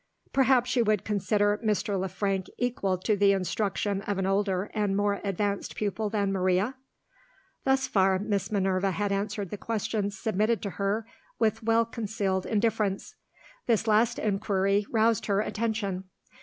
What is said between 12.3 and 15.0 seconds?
indifference. This last inquiry